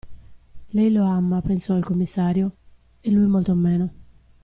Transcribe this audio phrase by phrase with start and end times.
[0.69, 2.55] Lei lo ama, pensò il commissario,
[3.01, 3.93] e lui molto meno.